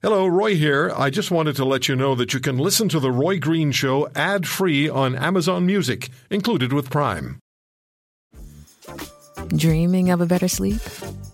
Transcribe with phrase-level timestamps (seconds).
[0.00, 0.92] Hello, Roy here.
[0.94, 3.72] I just wanted to let you know that you can listen to The Roy Green
[3.72, 7.40] Show ad free on Amazon Music, included with Prime.
[9.48, 10.80] Dreaming of a better sleep?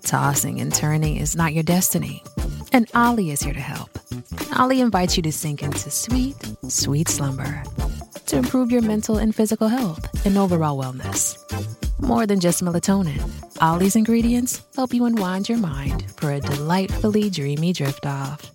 [0.00, 2.22] Tossing and turning is not your destiny.
[2.72, 3.90] And Olly is here to help.
[4.58, 6.36] Olly invites you to sink into sweet,
[6.66, 7.62] sweet slumber
[8.26, 11.38] to improve your mental and physical health and overall wellness.
[12.00, 13.22] More than just melatonin,
[13.62, 18.50] Olly's ingredients help you unwind your mind for a delightfully dreamy drift off.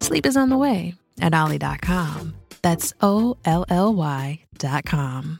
[0.00, 2.34] Sleep is on the way at Olly.com.
[2.62, 5.38] That's O L L Y.com.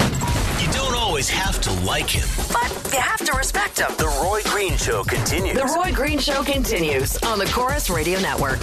[0.00, 2.28] You don't always have to like him.
[2.52, 3.90] But you have to respect him.
[3.96, 5.56] The Roy Green Show continues.
[5.56, 8.60] The Roy Green Show continues on the Corus Radio Network.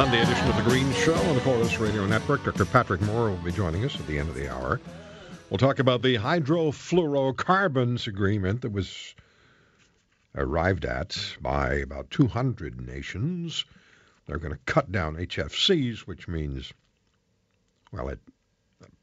[0.00, 2.42] Sunday edition of the Green Show on the Corus Radio Network.
[2.42, 2.64] Dr.
[2.64, 4.80] Patrick Moore will be joining us at the end of the hour.
[5.50, 9.14] We'll talk about the hydrofluorocarbons agreement that was
[10.34, 13.66] arrived at by about 200 nations.
[14.24, 16.72] They're going to cut down HFCs, which means,
[17.92, 18.20] well, it,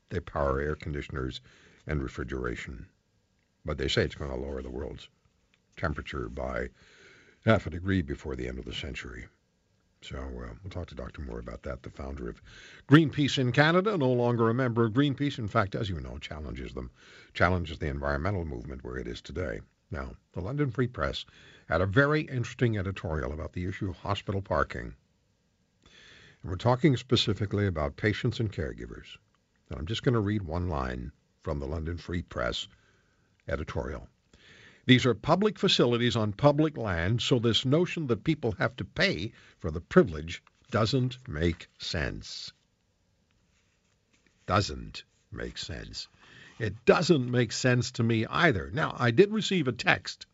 [0.09, 1.41] they power air conditioners
[1.85, 2.87] and refrigeration.
[3.63, 5.09] But they say it's going to lower the world's
[5.75, 6.69] temperature by
[7.45, 9.27] half a degree before the end of the century.
[10.01, 11.21] So uh, we'll talk to Dr.
[11.21, 12.41] Moore about that, the founder of
[12.87, 15.39] Greenpeace in Canada, no longer a member of Greenpeace.
[15.39, 16.91] In fact, as you know, challenges them,
[17.33, 19.59] challenges the environmental movement where it is today.
[19.89, 21.25] Now, the London Free Press
[21.67, 24.93] had a very interesting editorial about the issue of hospital parking.
[26.41, 29.17] And we're talking specifically about patients and caregivers.
[29.69, 32.67] And I'm just going to read one line from the London Free Press
[33.47, 34.07] editorial.
[34.87, 39.33] These are public facilities on public land, so this notion that people have to pay
[39.59, 42.53] for the privilege doesn't make sense.
[44.45, 46.07] Doesn't make sense.
[46.57, 48.71] It doesn't make sense to me either.
[48.73, 50.25] Now, I did receive a text,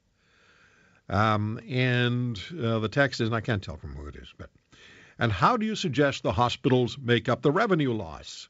[1.09, 4.51] um, and uh, the text is, and I can't tell from who it is, but,
[5.17, 8.49] and how do you suggest the hospitals make up the revenue loss?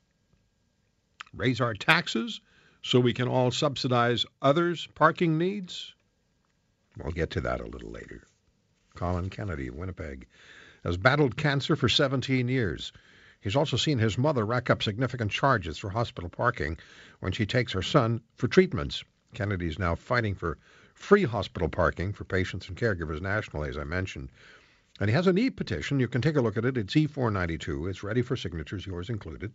[1.33, 2.41] Raise our taxes
[2.83, 5.95] so we can all subsidize others' parking needs?
[7.01, 8.27] We'll get to that a little later.
[8.93, 10.27] Colin Kennedy of Winnipeg
[10.83, 12.91] has battled cancer for 17 years.
[13.39, 16.77] He's also seen his mother rack up significant charges for hospital parking
[17.19, 19.03] when she takes her son for treatments.
[19.33, 20.57] Kennedy is now fighting for
[20.93, 24.29] free hospital parking for patients and caregivers nationally, as I mentioned.
[24.99, 25.99] And he has an e-petition.
[25.99, 26.77] You can take a look at it.
[26.77, 27.89] It's E492.
[27.89, 29.53] It's ready for signatures, yours included.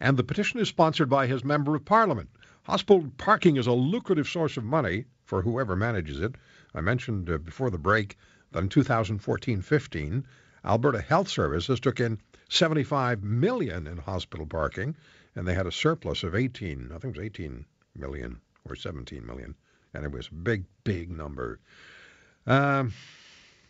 [0.00, 2.30] And the petition is sponsored by his member of parliament.
[2.64, 6.36] Hospital parking is a lucrative source of money for whoever manages it.
[6.72, 8.16] I mentioned uh, before the break
[8.52, 10.22] that in 2014-15,
[10.64, 14.94] Alberta Health Services took in 75 million in hospital parking,
[15.34, 16.92] and they had a surplus of 18.
[16.94, 17.64] I think it was 18
[17.96, 19.56] million or 17 million,
[19.92, 21.58] and it was a big, big number.
[22.46, 22.92] Um,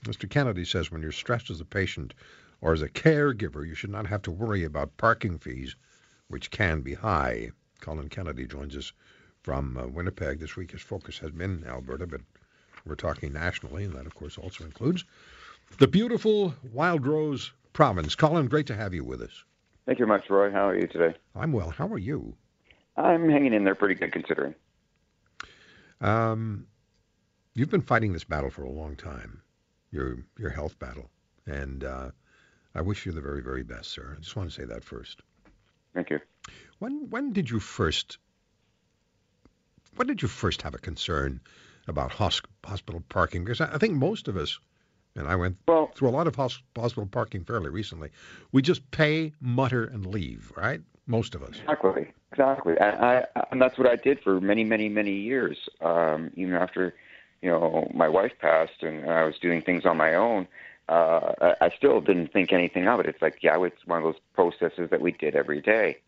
[0.04, 0.28] Mr.
[0.28, 2.12] Kennedy says when you're stressed as a patient
[2.60, 5.76] or as a caregiver, you should not have to worry about parking fees,
[6.28, 7.52] which can be high.
[7.82, 8.92] Colin Kennedy joins us
[9.42, 10.70] from uh, Winnipeg this week.
[10.70, 12.20] His focus has been Alberta, but
[12.86, 15.04] we're talking nationally, and that, of course, also includes
[15.78, 18.14] the beautiful Wildrose province.
[18.14, 19.44] Colin, great to have you with us.
[19.84, 20.50] Thank you very much, Roy.
[20.52, 21.16] How are you today?
[21.34, 21.70] I'm well.
[21.70, 22.36] How are you?
[22.96, 24.54] I'm hanging in there pretty good considering.
[26.00, 26.66] Um,
[27.54, 29.42] you've been fighting this battle for a long time,
[29.90, 31.10] your your health battle,
[31.46, 32.10] and uh,
[32.76, 34.14] I wish you the very, very best, sir.
[34.16, 35.22] I just want to say that first.
[35.94, 36.20] Thank you.
[36.78, 38.18] When when did you first
[39.96, 41.40] when did you first have a concern
[41.86, 43.44] about hos- hospital parking?
[43.44, 44.58] Because I, think most of us,
[45.14, 48.10] and I went Well, through a lot of hos- hospital parking fairly recently,
[48.52, 50.80] we just pay, mutter, and leave, right?
[51.06, 51.56] Most of us.
[51.58, 55.58] exactly, exactly, and, I, and that's what I did for many, many, many years.
[55.80, 56.94] Um, even after,
[57.42, 60.46] you know, my wife passed and I was doing things on my own,
[60.88, 63.06] uh, I, still didn't think anything of it.
[63.06, 65.98] It's like, yeah, it's one of those processes that we did every day.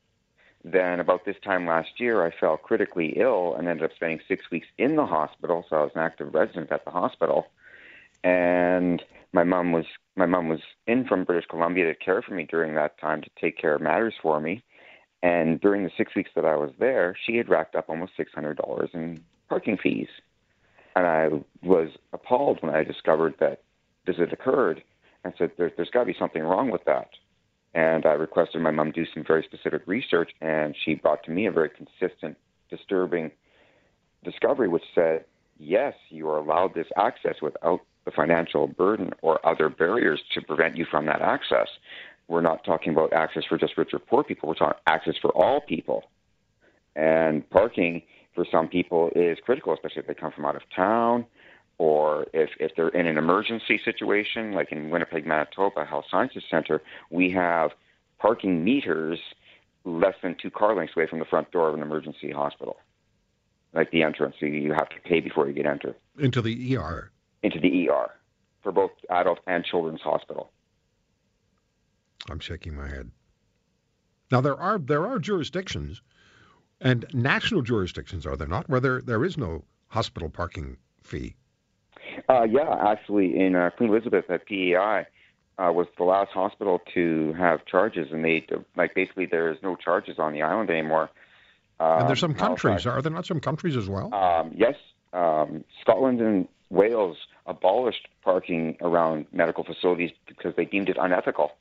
[0.65, 4.51] Then about this time last year, I fell critically ill and ended up spending six
[4.51, 5.65] weeks in the hospital.
[5.69, 7.47] So I was an active resident at the hospital,
[8.25, 9.85] and my mom was
[10.17, 13.31] my mom was in from British Columbia to care for me during that time to
[13.39, 14.63] take care of matters for me.
[15.23, 18.33] And during the six weeks that I was there, she had racked up almost six
[18.35, 20.09] hundred dollars in parking fees,
[20.97, 21.29] and I
[21.63, 23.63] was appalled when I discovered that
[24.07, 24.83] this occurred.
[25.25, 27.09] I said, there, "There's got to be something wrong with that."
[27.75, 31.47] And I requested my mom do some very specific research, and she brought to me
[31.47, 32.37] a very consistent,
[32.71, 33.33] disturbing
[34.23, 35.25] discovery, which said,
[35.59, 40.77] yes, you are allowed this access without the financial burden or other barriers to prevent
[40.77, 41.69] you from that access.
[42.29, 44.49] We're not talking about access for just rich or poor people.
[44.49, 46.05] We're talking access for all people.
[46.97, 48.03] And parking
[48.35, 51.27] for some people is critical, especially if they come from out of town
[51.79, 56.81] or if, if they're in an emergency situation, like in Winnipeg, Manitoba Health Sciences Center,
[57.11, 57.73] we have
[58.19, 59.19] parking meters
[59.85, 62.77] less than two car lengths away from the front door of an emergency hospital,
[63.75, 64.37] like the entrance.
[64.41, 67.11] So you have to pay before you get enter Into the ER.
[67.43, 68.11] into the ER
[68.63, 70.51] for both adult and children's hospital.
[72.31, 73.11] I'm shaking my head.
[74.31, 76.01] Now there are there are jurisdictions,
[76.81, 81.35] and national jurisdictions are there not, where there, there is no hospital parking fee.
[82.29, 85.07] Uh, yeah, actually, in uh, Queen Elizabeth at PEI
[85.59, 88.47] uh, was the last hospital to have charges, and they
[88.77, 91.11] like basically there's no charges on the island anymore.
[91.81, 92.87] Um, and there's some countries.
[92.87, 94.13] Are there not some countries as well?
[94.15, 94.75] Um, yes,
[95.13, 97.17] um, Scotland and Wales
[97.47, 101.53] abolished parking around medical facilities because they deemed it unethical.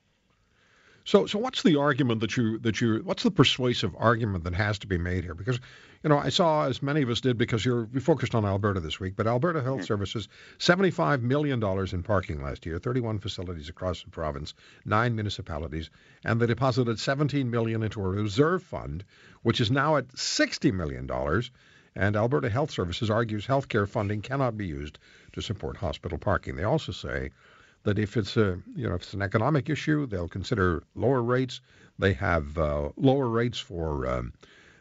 [1.06, 4.80] So, so what's the argument that you that you what's the persuasive argument that has
[4.80, 5.36] to be made here?
[5.36, 5.60] Because,
[6.02, 8.80] you know, I saw as many of us did because you're we focused on Alberta
[8.80, 10.30] this week, but Alberta Health Services,
[10.60, 14.54] seventy-five million dollars in parking last year, thirty-one facilities across the province,
[14.86, 15.90] nine municipalities,
[16.24, 19.04] and they deposited seventeen million into a reserve fund,
[19.42, 21.52] which is now at sixty million dollars.
[21.96, 24.98] And Alberta Health Services argues healthcare funding cannot be used
[25.34, 26.56] to support hospital parking.
[26.56, 27.30] They also say
[27.84, 31.62] that if it's a you know if it's an economic issue, they'll consider lower rates.
[32.00, 34.34] They have uh, lower rates for um,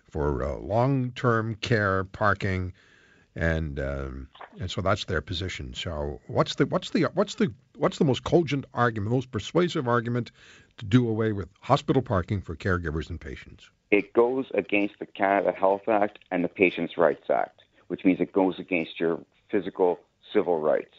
[0.09, 2.73] for uh, long-term care parking,
[3.35, 4.29] and um,
[4.61, 5.75] and so that's their position.
[5.75, 10.31] So what's the what's the what's the what's the most cogent argument, most persuasive argument
[10.79, 13.71] to do away with hospital parking for caregivers and patients?
[13.91, 18.33] It goes against the Canada Health Act and the Patients' Rights Act, which means it
[18.33, 19.21] goes against your
[19.51, 19.99] physical
[20.33, 20.97] civil rights.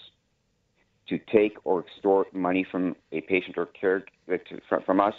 [1.10, 4.06] To take or extort money from a patient or care
[4.86, 5.14] from, us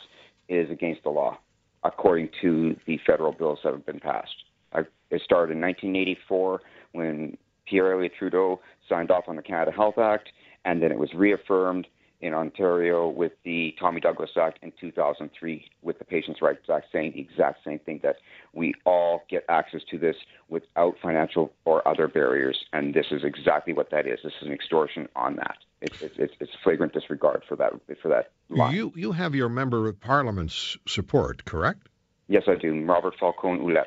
[0.49, 1.39] is against the law,
[1.85, 4.35] according to the federal bills that have been passed.
[4.75, 6.61] It started in 1984
[6.93, 7.37] when
[7.67, 10.31] Pierre Elliott Trudeau signed off on the Canada Health Act,
[10.65, 11.87] and then it was reaffirmed
[12.21, 17.13] in Ontario with the Tommy Douglas Act in 2003 with the Patients' Rights Act saying
[17.15, 18.17] the exact same thing that
[18.53, 20.17] we all get access to this
[20.49, 22.65] without financial or other barriers.
[22.73, 24.21] And this is exactly what that is.
[24.25, 25.59] This is an extortion on that.
[25.81, 28.75] It's, it's, it's, flagrant disregard for that, for that line.
[28.75, 31.89] You you have your member of parliament's support, correct?
[32.27, 32.85] Yes, I do.
[32.87, 33.85] Robert Falcon Ouellette.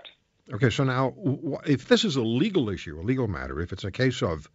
[0.54, 1.14] Okay, so now
[1.66, 4.48] if this is a legal issue, a legal matter, if it's a case of,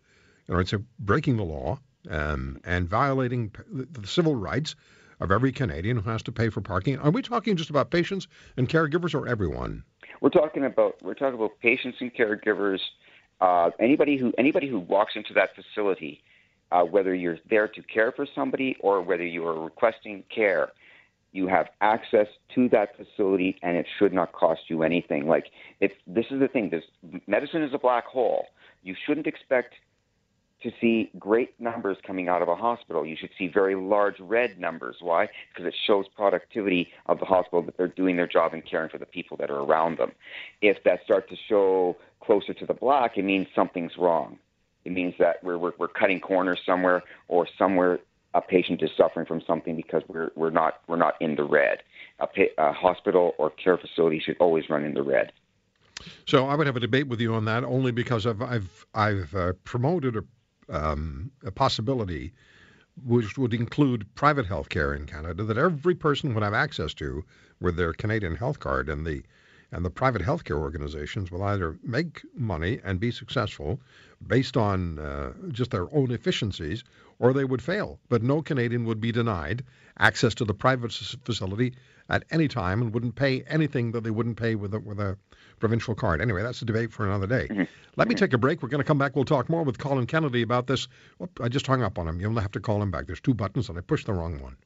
[0.47, 4.75] you know, it's a breaking the law um, and violating the civil rights
[5.21, 8.27] of every Canadian who has to pay for parking, are we talking just about patients
[8.57, 9.85] and caregivers or everyone?
[10.21, 12.81] We're talking about we're talking about patients and caregivers.
[13.41, 16.23] Uh, anybody who anybody who walks into that facility,
[16.71, 20.71] uh, whether you're there to care for somebody or whether you are requesting care,
[21.33, 25.27] you have access to that facility, and it should not cost you anything.
[25.27, 25.51] Like
[25.81, 26.71] it's this is the thing.
[26.71, 26.85] This
[27.27, 28.47] medicine is a black hole.
[28.83, 29.75] You shouldn't expect
[30.63, 33.05] to see great numbers coming out of a hospital.
[33.05, 34.97] You should see very large red numbers.
[35.01, 35.29] Why?
[35.53, 38.99] Because it shows productivity of the hospital that they're doing their job and caring for
[38.99, 40.13] the people that are around them.
[40.61, 44.39] If that starts to show closer to the black, it means something's wrong.
[44.85, 48.01] It means that we're, we're, we're cutting corners somewhere or somewhere
[48.35, 51.83] a patient is suffering from something because we're, we're, not, we're not in the red.
[52.21, 52.27] A,
[52.57, 55.33] a hospital or care facility should always run in the red.
[56.27, 59.35] So I would have a debate with you on that only because I've I've I've
[59.35, 60.25] uh, promoted a
[60.73, 62.33] um, a possibility
[63.05, 67.25] which would include private health care in Canada that every person would have access to
[67.61, 68.89] with their Canadian health card.
[68.89, 69.23] And the
[69.73, 73.81] and the private healthcare organizations will either make money and be successful
[74.27, 76.85] based on uh, just their own efficiencies
[77.19, 77.99] or they would fail.
[78.09, 79.65] But no Canadian would be denied
[79.99, 81.75] access to the private facility
[82.09, 85.17] at any time and wouldn't pay anything that they wouldn't pay with a, with a
[85.59, 86.21] provincial card.
[86.21, 87.67] Anyway, that's a debate for another day.
[87.97, 88.63] Let me take a break.
[88.63, 89.17] We're going to come back.
[89.17, 90.89] We'll talk more with Colin Kennedy about this.
[91.19, 92.21] Whoop, I just hung up on him.
[92.21, 93.07] You'll have to call him back.
[93.07, 94.57] There's two buttons and I pushed the wrong one.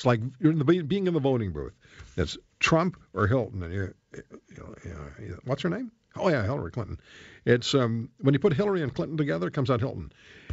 [0.00, 1.74] It's like the, being in the voting booth.
[2.16, 3.62] It's Trump or Hilton.
[3.62, 4.24] And you, you
[4.56, 5.92] know, what's her name?
[6.16, 6.98] Oh yeah, Hillary Clinton.
[7.44, 10.10] It's um, when you put Hillary and Clinton together, it comes out Hilton.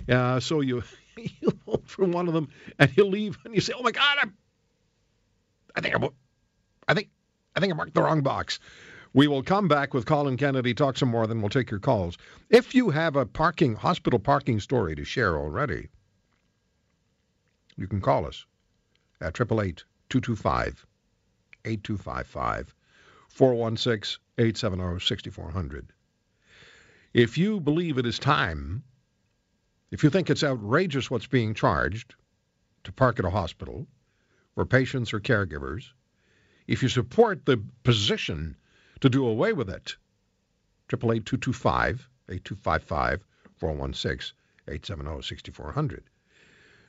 [0.09, 0.83] Uh, so you
[1.15, 4.17] you vote for one of them and you leave and you say, oh my God,
[4.21, 4.33] I'm,
[5.73, 6.09] I think I'm,
[6.85, 7.07] I think
[7.55, 8.59] I think I marked the wrong box.
[9.13, 12.17] We will come back with Colin Kennedy, talk some more, then we'll take your calls.
[12.49, 15.87] If you have a parking hospital parking story to share already,
[17.77, 18.45] you can call us
[19.21, 20.85] at 888 225
[21.65, 22.75] 8255
[23.29, 25.93] 416 870 6400.
[27.13, 28.83] If you believe it is time,
[29.91, 32.15] if you think it's outrageous what's being charged
[32.83, 33.87] to park at a hospital
[34.53, 35.85] for patients or caregivers,
[36.67, 38.55] if you support the position
[38.99, 39.95] to do away with it,
[40.91, 44.35] 888 225 8255 416
[44.67, 46.03] 870 6400.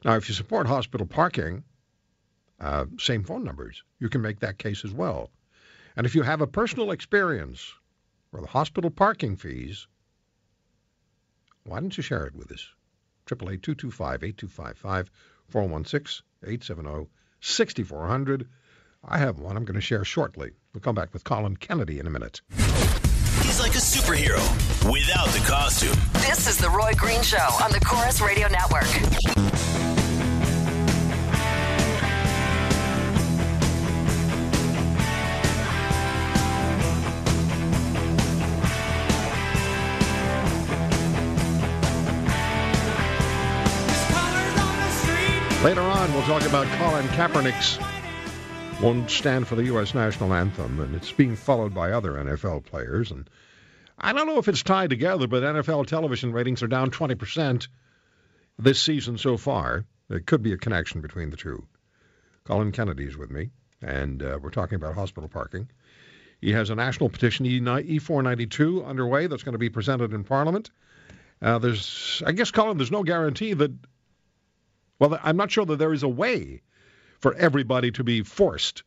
[0.05, 1.65] Now, if you support hospital parking,
[2.61, 3.83] uh, same phone numbers.
[3.99, 5.31] You can make that case as well.
[5.97, 7.73] And if you have a personal experience
[8.33, 9.87] or the hospital parking fees,
[11.65, 12.69] why don't you share it with us?
[13.27, 15.11] 888 225 8255
[15.49, 17.09] 416 870
[17.41, 18.49] 6400.
[19.05, 20.53] I have one I'm going to share shortly.
[20.73, 22.41] We'll come back with Colin Kennedy in a minute.
[23.43, 24.43] He's like a superhero
[24.91, 25.97] without the costume.
[26.15, 29.38] This is The Roy Green Show on the Corus Radio Network.
[46.19, 47.79] We'll talk about Colin Kaepernick's
[48.83, 49.95] won't stand for the U.S.
[49.95, 53.13] national anthem, and it's being followed by other NFL players.
[53.13, 53.31] And
[53.97, 57.69] I don't know if it's tied together, but NFL television ratings are down 20%
[58.59, 59.85] this season so far.
[60.09, 61.65] There could be a connection between the two.
[62.43, 65.71] Colin Kennedy's with me, and uh, we're talking about hospital parking.
[66.41, 70.71] He has a national petition, E E492, underway that's going to be presented in Parliament.
[71.41, 73.71] Uh, there's, I guess, Colin, there's no guarantee that,
[74.99, 76.63] well, I'm not sure that there is a way
[77.21, 78.83] for everybody to be forced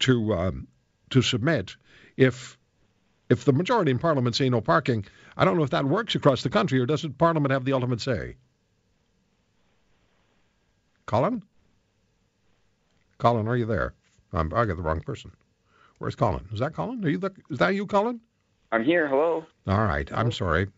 [0.00, 0.68] to um,
[1.10, 1.76] to submit
[2.16, 2.58] if
[3.28, 5.04] if the majority in Parliament say no parking.
[5.36, 8.00] I don't know if that works across the country, or doesn't Parliament have the ultimate
[8.00, 8.36] say?
[11.06, 11.42] Colin?
[13.18, 13.94] Colin, are you there?
[14.32, 15.32] Um, I got the wrong person.
[15.98, 16.46] Where's Colin?
[16.52, 17.04] Is that Colin?
[17.04, 18.20] Are you the, is that you, Colin?
[18.70, 19.08] I'm here.
[19.08, 19.44] Hello.
[19.66, 20.08] All right.
[20.12, 20.68] I'm sorry.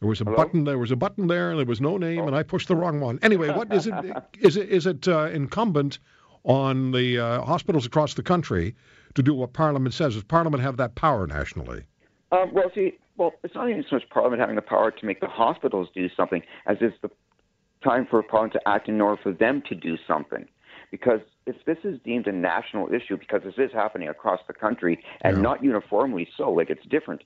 [0.00, 0.36] There was a Hello?
[0.36, 0.64] button.
[0.64, 3.00] There was a button there, and there was no name, and I pushed the wrong
[3.00, 3.18] one.
[3.22, 3.94] Anyway, what is it?
[4.40, 5.98] Is it is it uh, incumbent
[6.42, 8.74] on the uh, hospitals across the country
[9.14, 10.14] to do what Parliament says?
[10.14, 11.84] Does Parliament have that power nationally?
[12.32, 15.20] Um, well, see, well, it's not even so much Parliament having the power to make
[15.20, 17.10] the hospitals do something as it's the
[17.82, 20.46] time for Parliament to act in order for them to do something.
[20.90, 25.02] Because if this is deemed a national issue, because this is happening across the country
[25.22, 25.42] and Yeah.
[25.42, 27.22] not uniformly so, like it's different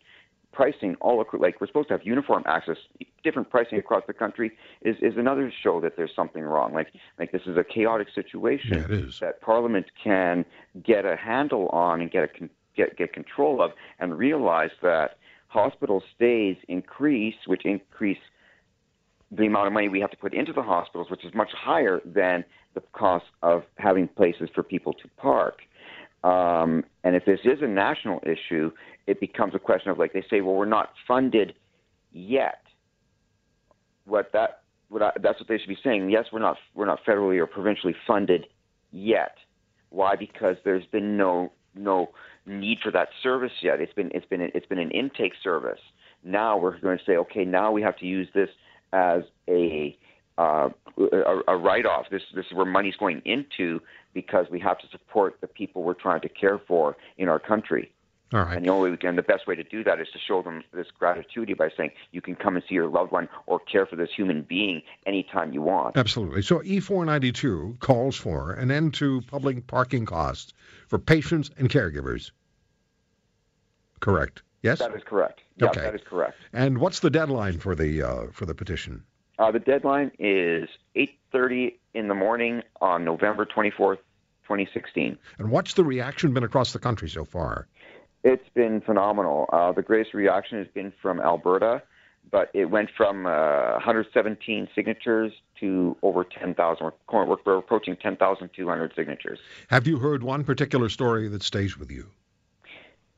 [0.58, 2.78] pricing all across, like we're supposed to have uniform access,
[3.22, 4.50] different pricing across the country
[4.82, 6.74] is, is another show that there's something wrong.
[6.74, 10.44] Like like this is a chaotic situation Yeah, that Parliament can
[10.82, 15.18] get a handle on and get a con- get get control of, and realize that
[15.46, 18.18] hospital stays increase, which increase
[19.30, 22.00] the amount of money we have to put into the hospitals, which is much higher
[22.04, 25.60] than the cost of having places for people to park.
[26.24, 28.70] Um, and if this is a national issue,
[29.06, 31.54] it becomes a question of like they say, well, we're not funded
[32.12, 32.62] yet.
[34.04, 36.10] What that what I, that's what they should be saying.
[36.10, 38.46] Yes, we're not we're not federally or provincially funded
[38.90, 39.36] yet.
[39.90, 40.16] Why?
[40.16, 42.10] Because there's been no no
[42.46, 43.80] need for that service yet.
[43.80, 45.80] It's been it's been it's been an intake service.
[46.24, 48.48] Now we're going to say, okay, now we have to use this
[48.92, 49.96] as a
[50.38, 52.06] uh, a, a write-off.
[52.10, 53.80] This this is where money's going into
[54.14, 57.92] because we have to support the people we're trying to care for in our country.
[58.32, 58.56] All right.
[58.58, 60.88] And the only can, the best way to do that is to show them this
[60.98, 64.10] gratitude by saying you can come and see your loved one or care for this
[64.14, 65.96] human being anytime you want.
[65.96, 66.42] Absolutely.
[66.42, 70.52] So E492 calls for an end to public parking costs
[70.88, 72.30] for patients and caregivers.
[74.00, 74.42] Correct.
[74.62, 74.80] Yes.
[74.80, 75.40] That is correct.
[75.56, 75.80] Yeah, Okay.
[75.80, 76.36] that is correct.
[76.52, 79.04] And what's the deadline for the uh, for the petition?
[79.38, 83.98] Uh, the deadline is 8:30 in the morning on November 24th,
[84.44, 85.18] 2016.
[85.38, 87.68] And what's the reaction been across the country so far?
[88.24, 89.48] It's been phenomenal.
[89.52, 91.82] Uh, the greatest reaction has been from Alberta,
[92.30, 96.92] but it went from uh, 117 signatures to over 10,000.
[97.12, 99.38] We're, we're, approaching 10,200 signatures.
[99.68, 102.10] Have you heard one particular story that stays with you?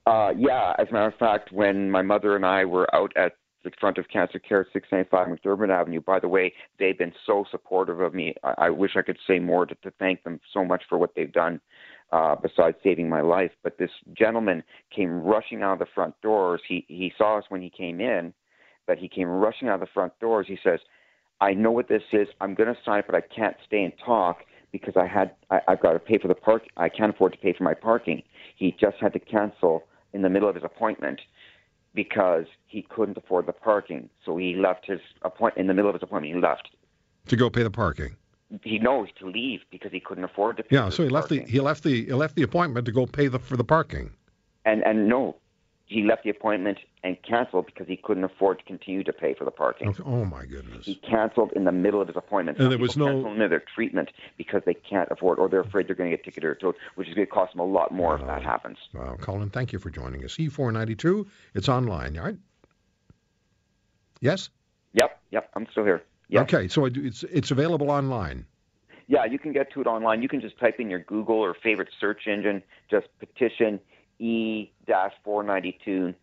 [0.07, 3.37] Uh, yeah, as a matter of fact, when my mother and I were out at
[3.65, 7.45] the front of Cancer Care at 695 McDermot Avenue, by the way, they've been so
[7.51, 8.35] supportive of me.
[8.43, 11.15] I, I wish I could say more to, to thank them so much for what
[11.15, 11.61] they've done
[12.13, 13.53] uh, besides saving my life.
[13.63, 14.63] But this gentleman
[14.95, 16.61] came rushing out of the front doors.
[16.67, 18.33] He, he saw us when he came in,
[18.87, 20.47] but he came rushing out of the front doors.
[20.49, 20.81] He says,
[21.41, 22.29] I know what this is.
[22.41, 24.39] I'm going to sign it, but I can't stay and talk
[24.73, 26.65] because I had I, I've got to pay for the park.
[26.77, 28.23] I can't afford to pay for my parking.
[28.57, 31.21] He just had to cancel in the middle of his appointment
[31.95, 34.09] because he couldn't afford the parking.
[34.25, 36.35] So he left his appoint in the middle of his appointment.
[36.35, 36.71] He left.
[37.29, 38.17] To go pay the parking.
[38.63, 40.77] He knows to leave because he couldn't afford to pay.
[40.77, 41.53] Yeah, so he left the parking.
[41.53, 44.11] he left the he left the appointment to go pay the for the parking.
[44.65, 45.37] and and no,
[45.91, 49.45] he left the appointment and canceled because he couldn't afford to continue to pay for
[49.45, 49.93] the parking.
[50.07, 50.87] Oh my goodness.
[50.87, 52.59] He canceled in the middle of his appointment.
[52.59, 55.89] And Some there was no- cancel their treatment because they can't afford, or they're afraid
[55.89, 57.91] they're going to get ticketed or towed, which is going to cost them a lot
[57.91, 58.79] more if that happens.
[58.95, 60.37] Wow, Colin, thank you for joining us.
[60.37, 62.37] E492, it's online, all right?
[64.21, 64.49] Yes?
[64.93, 66.03] Yep, yep, I'm still here.
[66.29, 66.43] Yep.
[66.55, 68.47] Okay, so it's it's available online.
[69.09, 70.23] Yeah, you can get to it online.
[70.23, 73.81] You can just type in your Google or favorite search engine, just petition
[74.21, 76.15] E-492,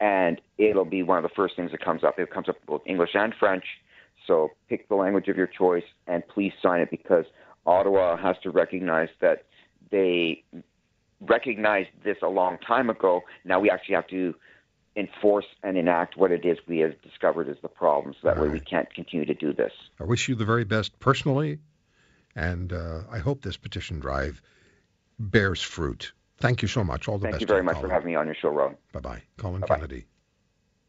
[0.00, 2.18] and it'll be one of the first things that comes up.
[2.18, 3.64] It comes up both English and French.
[4.26, 7.24] So pick the language of your choice and please sign it because
[7.64, 9.44] Ottawa has to recognize that
[9.90, 10.42] they
[11.20, 13.22] recognized this a long time ago.
[13.44, 14.34] Now we actually have to
[14.96, 18.14] enforce and enact what it is we have discovered is the problem.
[18.20, 19.72] So that way we can't continue to do this.
[20.00, 21.58] I wish you the very best personally,
[22.34, 24.40] and uh, I hope this petition drive
[25.18, 26.12] bears fruit.
[26.38, 27.08] Thank you so much.
[27.08, 27.40] All the Thank best.
[27.42, 28.76] you very much for having me on your show, Rob.
[28.92, 29.22] Bye-bye.
[29.38, 29.74] Colin Bye-bye.
[29.76, 30.06] Kennedy.